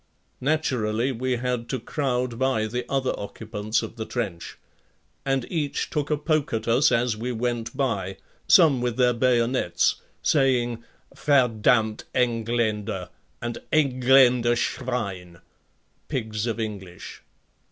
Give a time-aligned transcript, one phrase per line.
[0.41, 4.57] Naturally we had to crowd by the other occupants of the trench.
[5.27, 8.17] And each took a poke at us as we went by,
[8.47, 10.83] some with their bayonets, saying:
[11.13, 13.09] "Verdamnt Engländer"
[13.43, 15.39] and: "Engländer Schwein,"
[16.07, 17.21] pigs of English.